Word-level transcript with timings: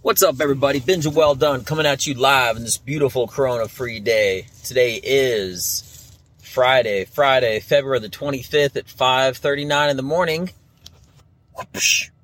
What's 0.00 0.22
up, 0.22 0.40
everybody? 0.40 0.80
Benja 0.80 1.12
Welldone 1.12 1.66
coming 1.66 1.84
at 1.84 2.06
you 2.06 2.14
live 2.14 2.56
in 2.56 2.62
this 2.62 2.78
beautiful 2.78 3.26
Corona 3.26 3.66
free 3.66 3.98
day. 3.98 4.46
Today 4.62 5.00
is 5.02 6.16
Friday, 6.40 7.04
Friday, 7.04 7.58
February 7.58 7.98
the 7.98 8.08
25th 8.08 8.76
at 8.76 8.86
5:39 8.86 9.90
in 9.90 9.96
the 9.96 10.04
morning. 10.04 10.50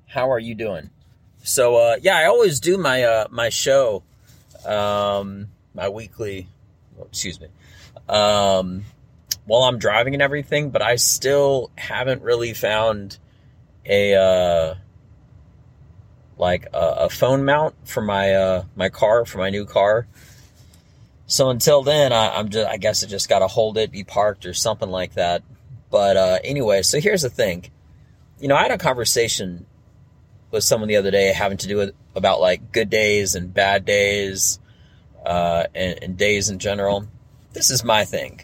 How 0.07 0.31
are 0.31 0.39
you 0.39 0.55
doing? 0.55 0.89
So, 1.43 1.75
uh, 1.75 1.97
yeah, 2.01 2.17
I 2.17 2.27
always 2.27 2.61
do 2.61 2.77
my 2.77 3.03
uh, 3.03 3.27
my 3.29 3.49
show, 3.49 4.03
um, 4.65 5.49
my 5.73 5.89
weekly, 5.89 6.47
oh, 6.97 7.03
excuse 7.03 7.41
me, 7.41 7.47
um, 8.07 8.85
while 9.43 9.63
I'm 9.63 9.79
driving 9.79 10.13
and 10.13 10.23
everything, 10.23 10.69
but 10.69 10.81
I 10.81 10.95
still 10.95 11.71
haven't 11.75 12.21
really 12.21 12.53
found 12.53 13.17
a 13.85 14.15
uh, 14.15 14.75
like 16.37 16.67
a, 16.73 16.77
a, 16.77 17.09
phone 17.09 17.45
mount 17.45 17.75
for 17.85 18.01
my 18.01 18.33
uh, 18.33 18.63
my 18.75 18.89
car 18.89 19.25
for 19.25 19.37
my 19.37 19.49
new 19.49 19.65
car. 19.65 20.07
So 21.27 21.49
until 21.49 21.81
then, 21.81 22.13
I, 22.13 22.39
am 22.39 22.49
just 22.49 22.67
I 22.67 22.77
guess 22.77 23.03
I 23.03 23.07
just 23.07 23.29
got 23.29 23.39
to 23.39 23.47
hold 23.47 23.77
it, 23.77 23.91
be 23.91 24.03
parked 24.03 24.45
or 24.45 24.53
something 24.53 24.89
like 24.89 25.13
that. 25.13 25.43
But 25.89 26.17
uh, 26.17 26.39
anyway, 26.43 26.81
so 26.81 26.99
here's 26.99 27.21
the 27.21 27.29
thing. 27.29 27.65
You 28.39 28.47
know, 28.47 28.55
I 28.55 28.63
had 28.63 28.71
a 28.71 28.77
conversation 28.77 29.65
with 30.51 30.63
someone 30.63 30.87
the 30.87 30.97
other 30.97 31.11
day 31.11 31.31
having 31.33 31.57
to 31.57 31.67
do 31.67 31.77
with 31.77 31.95
about 32.15 32.41
like 32.41 32.71
good 32.71 32.89
days 32.89 33.35
and 33.35 33.53
bad 33.53 33.85
days, 33.85 34.59
uh, 35.25 35.65
and, 35.73 36.03
and 36.03 36.17
days 36.17 36.49
in 36.49 36.59
general. 36.59 37.07
This 37.53 37.71
is 37.71 37.83
my 37.83 38.05
thing. 38.05 38.41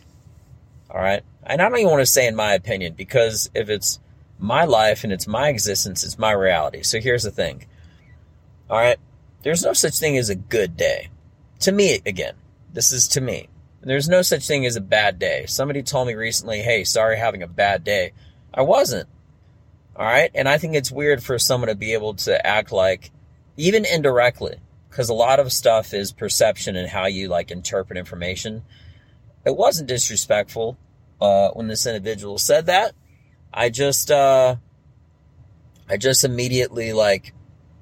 All 0.90 1.02
right, 1.02 1.24
and 1.44 1.62
I 1.62 1.70
don't 1.70 1.78
even 1.78 1.92
want 1.92 2.02
to 2.02 2.06
say 2.06 2.28
in 2.28 2.36
my 2.36 2.54
opinion 2.54 2.94
because 2.94 3.50
if 3.54 3.70
it's 3.70 4.00
my 4.40 4.66
life 4.66 5.04
and 5.04 5.14
it's 5.14 5.28
my 5.28 5.50
existence, 5.50 6.04
it's 6.04 6.18
my 6.18 6.32
reality. 6.32 6.84
So 6.84 7.00
here's 7.00 7.24
the 7.24 7.32
thing 7.32 7.66
all 8.72 8.78
right. 8.78 8.98
There's 9.44 9.66
no 9.66 9.74
such 9.74 10.00
thing 10.00 10.18
as 10.18 10.30
a 10.30 10.36
good 10.36 10.78
day. 10.78 11.10
To 11.60 11.74
me, 11.74 12.00
again, 12.06 12.36
this 12.72 12.94
is 12.94 13.06
to 13.10 13.22
me. 13.22 13.50
There's 13.82 14.08
no 14.08 14.22
such 14.22 14.48
thing 14.48 14.66
as 14.66 14.78
a 14.78 14.82
bad 14.82 15.20
day. 15.20 15.46
Somebody 15.46 15.84
told 15.84 16.08
me 16.08 16.14
recently, 16.14 16.62
hey, 16.62 16.86
sorry 16.86 17.18
having 17.18 17.44
a 17.44 17.48
bad 17.48 17.84
day. 17.84 18.14
I 18.54 18.62
wasn't. 18.62 19.10
All 19.98 20.06
right. 20.06 20.32
And 20.34 20.48
I 20.48 20.58
think 20.58 20.76
it's 20.76 20.90
weird 20.90 21.22
for 21.22 21.38
someone 21.38 21.68
to 21.68 21.76
be 21.76 21.92
able 21.92 22.14
to 22.14 22.48
act 22.48 22.72
like, 22.72 23.12
even 23.58 23.84
indirectly, 23.84 24.56
because 24.90 25.10
a 25.10 25.14
lot 25.14 25.42
of 25.42 25.52
stuff 25.52 25.94
is 25.94 26.14
perception 26.14 26.78
and 26.78 26.88
how 26.88 27.08
you 27.08 27.28
like 27.28 27.52
interpret 27.52 28.00
information. 28.00 28.64
It 29.46 29.58
wasn't 29.58 29.90
disrespectful 29.90 30.78
uh, 31.20 31.50
when 31.50 31.68
this 31.68 31.86
individual 31.86 32.38
said 32.38 32.68
that. 32.68 32.94
I 33.54 33.70
just, 33.70 34.12
uh, 34.12 34.56
I 35.90 35.98
just 35.98 36.24
immediately 36.24 36.94
like 36.94 37.34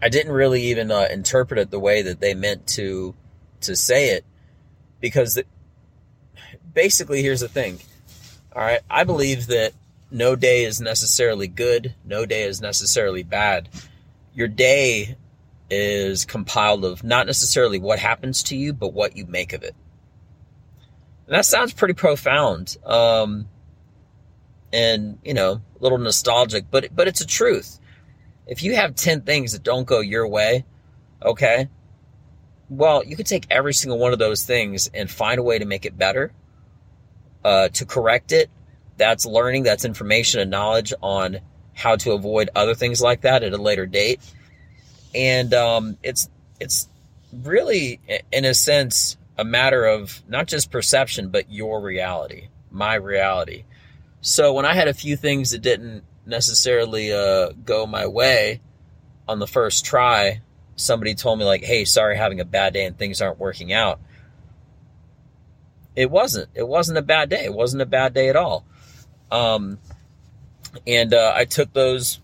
I 0.02 0.10
didn't 0.10 0.32
really 0.32 0.64
even 0.64 0.92
uh, 0.92 1.08
interpret 1.12 1.60
it 1.60 1.72
the 1.72 1.80
way 1.80 2.02
that 2.02 2.20
they 2.20 2.34
meant 2.34 2.68
to 2.68 3.16
to 3.62 3.76
say 3.76 4.12
it 4.12 4.26
because 5.02 5.42
basically 6.74 7.22
here's 7.22 7.42
the 7.42 7.50
thing. 7.50 7.80
All 8.56 8.62
right, 8.62 8.82
I 8.90 9.04
believe 9.04 9.48
that 9.48 9.74
no 10.12 10.36
day 10.36 10.64
is 10.64 10.80
necessarily 10.80 11.48
good, 11.48 11.94
no 12.06 12.26
day 12.26 12.44
is 12.44 12.62
necessarily 12.62 13.24
bad. 13.24 13.70
Your 14.34 14.48
day 14.48 15.18
is 15.70 16.26
compiled 16.26 16.84
of 16.86 17.04
not 17.04 17.28
necessarily 17.28 17.78
what 17.78 18.00
happens 18.00 18.42
to 18.44 18.56
you, 18.56 18.74
but 18.74 18.94
what 18.94 19.16
you 19.16 19.26
make 19.26 19.54
of 19.54 19.64
it. 19.64 19.76
And 21.28 21.36
that 21.36 21.46
sounds 21.46 21.74
pretty 21.74 21.94
profound. 21.94 22.76
Um, 22.86 23.50
and, 24.74 25.20
you 25.24 25.34
know, 25.34 25.62
a 25.80 25.84
little 25.84 25.98
nostalgic, 25.98 26.66
but 26.72 26.96
but 26.96 27.08
it's 27.08 27.22
a 27.22 27.28
truth 27.28 27.80
if 28.50 28.64
you 28.64 28.76
have 28.76 28.96
10 28.96 29.22
things 29.22 29.52
that 29.52 29.62
don't 29.62 29.86
go 29.86 30.00
your 30.00 30.28
way, 30.28 30.66
okay, 31.24 31.70
well, 32.68 33.06
you 33.06 33.16
could 33.16 33.28
take 33.28 33.46
every 33.52 33.74
single 33.74 34.00
one 34.00 34.12
of 34.12 34.18
those 34.18 34.44
things 34.44 34.90
and 34.92 35.10
find 35.10 35.40
a 35.40 35.44
way 35.44 35.60
to 35.60 35.66
make 35.66 35.86
it 35.86 35.98
better, 35.98 36.34
uh, 37.46 37.70
to 37.70 37.86
correct 37.86 38.32
it. 38.32 38.50
That's 38.98 39.26
learning, 39.26 39.64
that's 39.64 39.86
information 39.86 40.42
and 40.42 40.50
knowledge 40.50 40.94
on 41.02 41.40
how 41.76 41.96
to 41.98 42.14
avoid 42.14 42.50
other 42.56 42.74
things 42.74 43.02
like 43.02 43.22
that 43.22 43.44
at 43.44 43.54
a 43.54 43.58
later 43.58 43.86
date. 43.86 44.20
And 45.14 45.54
um, 45.54 45.98
it's 46.02 46.28
it's 46.60 46.90
really, 47.32 48.00
in 48.32 48.46
a 48.46 48.56
sense, 48.56 49.16
a 49.38 49.46
matter 49.46 49.86
of 49.86 50.22
not 50.28 50.48
just 50.48 50.72
perception, 50.72 51.30
but 51.30 51.52
your 51.52 51.82
reality, 51.82 52.50
my 52.72 52.96
reality. 52.96 53.66
So 54.22 54.54
when 54.54 54.66
I 54.66 54.74
had 54.74 54.88
a 54.88 54.94
few 54.94 55.16
things 55.16 55.52
that 55.52 55.62
didn't 55.62 56.04
necessarily 56.30 57.12
uh, 57.12 57.52
go 57.66 57.86
my 57.86 58.08
way 58.08 58.62
on 59.28 59.40
the 59.40 59.48
first 59.48 59.86
try, 59.86 60.42
somebody 60.76 61.16
told 61.16 61.40
me 61.40 61.46
like, 61.46 61.64
"Hey, 61.64 61.86
sorry, 61.86 62.18
having 62.18 62.40
a 62.40 62.46
bad 62.46 62.74
day 62.74 62.86
and 62.86 62.98
things 62.98 63.22
aren't 63.22 63.40
working 63.40 63.74
out." 63.74 64.00
It 65.96 66.10
wasn't. 66.10 66.50
It 66.56 66.68
wasn't 66.68 66.98
a 66.98 67.02
bad 67.02 67.30
day. 67.30 67.44
It 67.46 67.54
wasn't 67.54 67.82
a 67.82 67.86
bad 67.86 68.14
day 68.14 68.30
at 68.30 68.36
all. 68.36 68.66
Um, 69.32 69.80
and 70.88 71.14
uh, 71.14 71.34
I 71.36 71.46
took 71.46 71.74
those. 71.74 72.20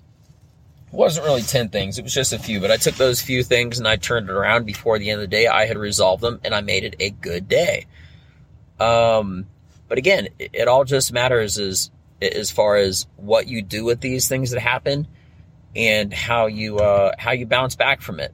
Wasn't 0.92 1.26
really 1.26 1.42
ten 1.42 1.70
things. 1.70 2.00
It 2.00 2.04
was 2.04 2.14
just 2.14 2.32
a 2.32 2.40
few, 2.40 2.62
but 2.62 2.72
I 2.72 2.78
took 2.78 2.96
those 2.96 3.22
few 3.22 3.44
things 3.44 3.80
and 3.80 3.88
I 3.88 3.98
turned 3.98 4.30
it 4.30 4.34
around 4.34 4.66
before 4.66 4.98
the 4.98 5.10
end 5.10 5.22
of 5.22 5.30
the 5.30 5.36
day. 5.36 5.48
I 5.48 5.66
had 5.66 5.78
resolved 5.78 6.24
them 6.24 6.40
and 6.46 6.56
I 6.56 6.62
made 6.62 6.86
it 6.86 6.96
a 7.00 7.10
good 7.10 7.50
day. 7.50 7.86
Um, 8.80 9.48
but 9.90 9.98
again, 9.98 10.30
it, 10.40 10.52
it 10.54 10.68
all 10.68 10.86
just 10.86 11.12
matters 11.12 11.58
is 11.58 11.92
as 12.22 12.52
far 12.52 12.78
as 12.78 13.08
what 13.18 13.48
you 13.48 13.62
do 13.62 13.84
with 13.84 14.02
these 14.02 14.28
things 14.28 14.52
that 14.52 14.60
happen 14.60 15.08
and 15.76 16.14
how 16.14 16.48
you 16.48 16.78
uh, 16.78 17.12
how 17.18 17.32
you 17.32 17.46
bounce 17.46 17.76
back 17.76 18.02
from 18.02 18.20
it. 18.20 18.34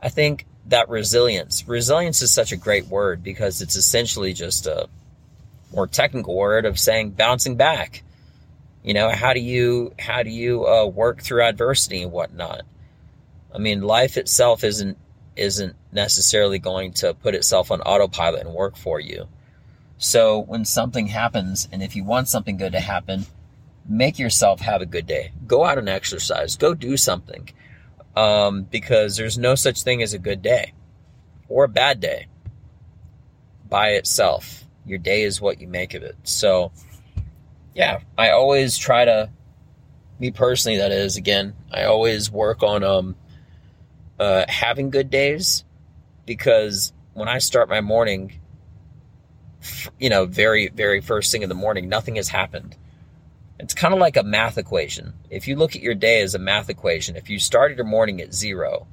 I 0.00 0.08
think 0.08 0.46
that 0.66 0.88
resilience 0.88 1.66
resilience 1.68 2.22
is 2.22 2.32
such 2.32 2.52
a 2.52 2.56
great 2.56 2.86
word 2.86 3.22
because 3.22 3.62
it's 3.62 3.76
essentially 3.76 4.32
just 4.32 4.66
a 4.66 4.88
more 5.72 5.86
technical 5.86 6.34
word 6.34 6.64
of 6.64 6.78
saying 6.78 7.10
bouncing 7.10 7.56
back. 7.56 8.02
You 8.82 8.94
know, 8.94 9.10
how 9.10 9.32
do 9.32 9.40
you 9.40 9.92
how 9.98 10.22
do 10.22 10.30
you 10.30 10.66
uh, 10.66 10.86
work 10.86 11.22
through 11.22 11.42
adversity 11.42 12.02
and 12.02 12.12
whatnot? 12.12 12.62
I 13.54 13.58
mean, 13.58 13.82
life 13.82 14.16
itself 14.16 14.64
isn't 14.64 14.98
isn't 15.36 15.76
necessarily 15.92 16.58
going 16.58 16.92
to 16.94 17.14
put 17.14 17.34
itself 17.34 17.70
on 17.70 17.80
autopilot 17.82 18.46
and 18.46 18.54
work 18.54 18.76
for 18.76 18.98
you. 18.98 19.28
So 19.98 20.40
when 20.40 20.64
something 20.64 21.06
happens, 21.06 21.68
and 21.72 21.82
if 21.82 21.96
you 21.96 22.04
want 22.04 22.28
something 22.28 22.56
good 22.56 22.72
to 22.72 22.80
happen, 22.80 23.26
make 23.88 24.18
yourself 24.18 24.60
have 24.60 24.82
a 24.82 24.86
good 24.86 25.06
day. 25.06 25.32
Go 25.46 25.64
out 25.64 25.78
and 25.78 25.88
exercise. 25.88 26.56
Go 26.56 26.74
do 26.74 26.96
something. 26.96 27.48
Um, 28.14 28.62
because 28.62 29.16
there's 29.16 29.36
no 29.36 29.54
such 29.54 29.82
thing 29.82 30.02
as 30.02 30.14
a 30.14 30.18
good 30.18 30.40
day 30.40 30.72
or 31.48 31.64
a 31.64 31.68
bad 31.68 32.00
day 32.00 32.28
by 33.68 33.90
itself. 33.90 34.64
Your 34.86 34.98
day 34.98 35.22
is 35.22 35.40
what 35.40 35.60
you 35.60 35.68
make 35.68 35.94
of 35.94 36.02
it. 36.02 36.16
So, 36.22 36.72
yeah, 37.74 38.00
I 38.16 38.30
always 38.30 38.78
try 38.78 39.04
to, 39.04 39.30
me 40.18 40.30
personally, 40.30 40.78
that 40.78 40.92
is, 40.92 41.16
again, 41.16 41.54
I 41.70 41.84
always 41.84 42.30
work 42.30 42.62
on 42.62 42.82
um, 42.84 43.16
uh, 44.18 44.46
having 44.48 44.90
good 44.90 45.10
days 45.10 45.64
because 46.24 46.92
when 47.12 47.28
I 47.28 47.38
start 47.38 47.68
my 47.68 47.82
morning, 47.82 48.40
you 49.98 50.10
know, 50.10 50.26
very, 50.26 50.68
very 50.68 51.00
first 51.00 51.32
thing 51.32 51.42
in 51.42 51.48
the 51.48 51.54
morning, 51.54 51.88
nothing 51.88 52.16
has 52.16 52.28
happened. 52.28 52.76
It's 53.58 53.74
kind 53.74 53.94
of 53.94 54.00
like 54.00 54.16
a 54.16 54.22
math 54.22 54.58
equation. 54.58 55.14
If 55.30 55.48
you 55.48 55.56
look 55.56 55.74
at 55.74 55.82
your 55.82 55.94
day 55.94 56.20
as 56.20 56.34
a 56.34 56.38
math 56.38 56.68
equation, 56.68 57.16
if 57.16 57.30
you 57.30 57.38
started 57.38 57.78
your 57.78 57.86
morning 57.86 58.20
at 58.20 58.34
zero, 58.34 58.86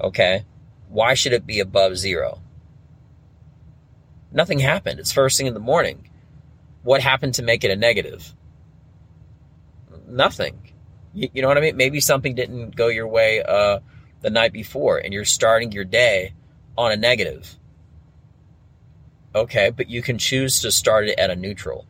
okay, 0.00 0.44
why 0.88 1.14
should 1.14 1.32
it 1.32 1.46
be 1.46 1.60
above 1.60 1.96
zero? 1.96 2.40
Nothing 4.32 4.58
happened. 4.58 4.98
It's 4.98 5.12
first 5.12 5.38
thing 5.38 5.46
in 5.46 5.54
the 5.54 5.60
morning. 5.60 6.10
What 6.82 7.00
happened 7.00 7.34
to 7.34 7.42
make 7.42 7.64
it 7.64 7.70
a 7.70 7.76
negative? 7.76 8.34
Nothing. 10.08 10.72
You, 11.14 11.28
you 11.32 11.42
know 11.42 11.48
what 11.48 11.58
I 11.58 11.60
mean? 11.60 11.76
Maybe 11.76 12.00
something 12.00 12.34
didn't 12.34 12.76
go 12.76 12.88
your 12.88 13.08
way 13.08 13.42
uh, 13.42 13.80
the 14.20 14.30
night 14.30 14.52
before 14.52 14.98
and 14.98 15.14
you're 15.14 15.24
starting 15.24 15.72
your 15.72 15.84
day 15.84 16.34
on 16.76 16.92
a 16.92 16.96
negative. 16.96 17.56
Okay, 19.36 19.68
but 19.68 19.90
you 19.90 20.00
can 20.00 20.16
choose 20.16 20.62
to 20.62 20.72
start 20.72 21.08
it 21.08 21.18
at 21.18 21.28
a 21.28 21.36
neutral. 21.36 21.86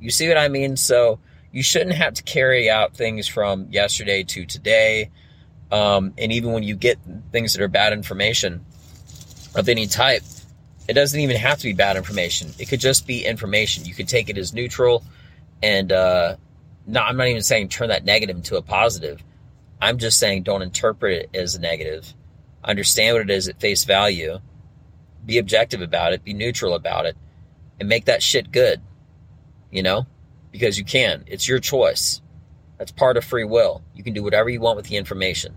You 0.00 0.08
see 0.10 0.28
what 0.28 0.38
I 0.38 0.48
mean? 0.48 0.78
So 0.78 1.20
you 1.52 1.62
shouldn't 1.62 1.94
have 1.94 2.14
to 2.14 2.22
carry 2.22 2.70
out 2.70 2.96
things 2.96 3.28
from 3.28 3.68
yesterday 3.70 4.22
to 4.22 4.46
today. 4.46 5.10
Um, 5.70 6.14
and 6.16 6.32
even 6.32 6.52
when 6.52 6.62
you 6.62 6.74
get 6.74 6.98
things 7.32 7.52
that 7.52 7.62
are 7.62 7.68
bad 7.68 7.92
information 7.92 8.64
of 9.54 9.68
any 9.68 9.86
type, 9.86 10.22
it 10.88 10.94
doesn't 10.94 11.20
even 11.20 11.36
have 11.36 11.58
to 11.58 11.64
be 11.64 11.74
bad 11.74 11.98
information. 11.98 12.50
It 12.58 12.70
could 12.70 12.80
just 12.80 13.06
be 13.06 13.22
information. 13.22 13.84
You 13.84 13.92
could 13.92 14.08
take 14.08 14.30
it 14.30 14.38
as 14.38 14.54
neutral 14.54 15.04
and 15.62 15.92
uh, 15.92 16.36
not, 16.86 17.10
I'm 17.10 17.18
not 17.18 17.26
even 17.28 17.42
saying 17.42 17.68
turn 17.68 17.88
that 17.88 18.06
negative 18.06 18.36
into 18.36 18.56
a 18.56 18.62
positive. 18.62 19.22
I'm 19.82 19.98
just 19.98 20.18
saying 20.18 20.44
don't 20.44 20.62
interpret 20.62 21.24
it 21.24 21.38
as 21.38 21.56
a 21.56 21.60
negative. 21.60 22.14
Understand 22.64 23.16
what 23.16 23.22
it 23.22 23.30
is 23.30 23.48
at 23.48 23.60
face 23.60 23.84
value 23.84 24.38
be 25.26 25.38
objective 25.38 25.82
about 25.82 26.14
it, 26.14 26.24
be 26.24 26.34
neutral 26.34 26.74
about 26.74 27.06
it, 27.06 27.16
and 27.80 27.88
make 27.88 28.06
that 28.06 28.22
shit 28.22 28.52
good. 28.52 28.80
You 29.70 29.82
know? 29.82 30.06
Because 30.52 30.78
you 30.78 30.84
can. 30.84 31.24
It's 31.26 31.48
your 31.48 31.58
choice. 31.58 32.22
That's 32.78 32.92
part 32.92 33.16
of 33.18 33.24
free 33.24 33.44
will. 33.44 33.82
You 33.94 34.04
can 34.04 34.14
do 34.14 34.22
whatever 34.22 34.48
you 34.50 34.60
want 34.60 34.76
with 34.76 34.86
the 34.86 34.96
information. 34.96 35.54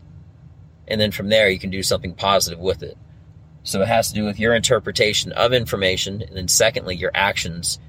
and 0.88 1.00
then 1.00 1.12
from 1.12 1.30
there 1.30 1.50
you 1.50 1.60
can 1.60 1.69
do 1.69 1.83
something 1.83 2.13
positive 2.16 2.60
with 2.60 2.83
it. 2.83 2.98
So 3.63 3.81
it 3.81 3.88
has 3.88 4.10
to 4.10 4.16
do 4.16 4.25
with 4.25 4.39
your 4.39 4.56
interpretation 4.56 5.31
of 5.33 5.54
information, 5.54 6.22
and 6.22 6.36
then 6.36 6.48
secondly, 6.48 6.95
your 6.95 7.12
actions, 7.13 7.80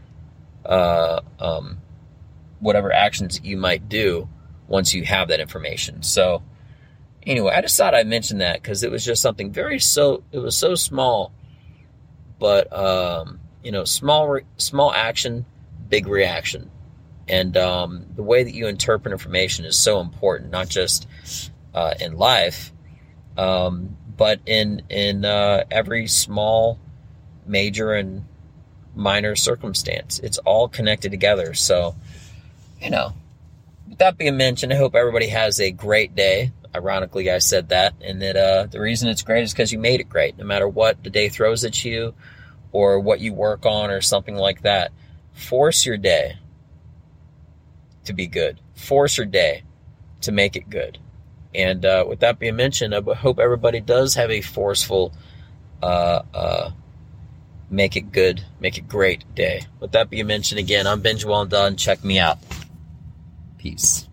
uh, 0.66 1.20
um, 1.38 1.78
whatever 2.60 2.92
actions 2.92 3.40
you 3.42 3.56
might 3.56 3.88
do 3.88 4.28
once 4.68 4.92
you 4.94 5.04
have 5.04 5.28
that 5.28 5.40
information. 5.40 6.02
So 6.02 6.42
anyway, 7.26 7.54
I 7.56 7.62
just 7.62 7.76
thought 7.76 7.94
I'd 7.94 8.06
mention 8.06 8.38
that 8.38 8.62
because 8.62 8.82
it 8.82 8.90
was 8.90 9.04
just 9.04 9.22
something 9.22 9.52
very 9.52 9.78
so 9.78 10.22
it 10.32 10.38
was 10.38 10.56
so 10.56 10.74
small, 10.74 11.32
but 12.40 12.72
um, 12.72 13.38
you 13.62 13.70
know, 13.70 13.84
small 13.84 14.28
re- 14.28 14.44
small 14.56 14.92
action, 14.92 15.44
big 15.88 16.08
reaction, 16.08 16.70
and 17.28 17.56
um, 17.56 18.06
the 18.16 18.22
way 18.22 18.42
that 18.42 18.54
you 18.54 18.66
interpret 18.66 19.12
information 19.12 19.64
is 19.64 19.78
so 19.78 20.00
important, 20.00 20.50
not 20.50 20.68
just 20.68 21.06
uh, 21.74 21.94
in 22.00 22.16
life, 22.16 22.72
um, 23.36 23.96
but 24.16 24.40
in 24.46 24.82
in 24.88 25.24
uh, 25.24 25.64
every 25.70 26.08
small, 26.08 26.78
major, 27.46 27.92
and 27.92 28.24
minor 28.94 29.36
circumstance. 29.36 30.18
It's 30.18 30.38
all 30.38 30.66
connected 30.66 31.10
together. 31.10 31.54
So, 31.54 31.94
you 32.80 32.90
know, 32.90 33.12
with 33.88 33.98
that 33.98 34.18
being 34.18 34.36
mentioned, 34.36 34.72
I 34.72 34.76
hope 34.76 34.94
everybody 34.94 35.28
has 35.28 35.60
a 35.60 35.70
great 35.70 36.14
day 36.14 36.52
ironically, 36.74 37.30
I 37.30 37.38
said 37.38 37.68
that, 37.70 37.94
and 38.00 38.22
that 38.22 38.36
uh, 38.36 38.66
the 38.66 38.80
reason 38.80 39.08
it's 39.08 39.22
great 39.22 39.42
is 39.42 39.52
because 39.52 39.72
you 39.72 39.78
made 39.78 40.00
it 40.00 40.08
great. 40.08 40.38
No 40.38 40.44
matter 40.44 40.68
what 40.68 41.02
the 41.02 41.10
day 41.10 41.28
throws 41.28 41.64
at 41.64 41.84
you, 41.84 42.14
or 42.72 43.00
what 43.00 43.20
you 43.20 43.32
work 43.32 43.66
on, 43.66 43.90
or 43.90 44.00
something 44.00 44.36
like 44.36 44.62
that, 44.62 44.92
force 45.32 45.84
your 45.84 45.96
day 45.96 46.38
to 48.04 48.12
be 48.12 48.26
good. 48.26 48.60
Force 48.74 49.16
your 49.16 49.26
day 49.26 49.62
to 50.22 50.32
make 50.32 50.56
it 50.56 50.70
good. 50.70 50.98
And 51.54 51.84
uh, 51.84 52.04
with 52.06 52.20
that 52.20 52.38
being 52.38 52.56
mentioned, 52.56 52.94
I 52.94 53.00
hope 53.14 53.38
everybody 53.38 53.80
does 53.80 54.14
have 54.14 54.30
a 54.30 54.40
forceful, 54.40 55.12
uh, 55.82 56.22
uh, 56.32 56.70
make 57.68 57.96
it 57.96 58.12
good, 58.12 58.44
make 58.60 58.78
it 58.78 58.88
great 58.88 59.24
day. 59.34 59.62
With 59.80 59.92
that 59.92 60.10
being 60.10 60.26
mentioned, 60.26 60.60
again, 60.60 60.86
I'm 60.86 61.00
Benj 61.00 61.24
Well. 61.24 61.46
Check 61.74 62.04
me 62.04 62.18
out. 62.18 62.38
Peace. 63.58 64.06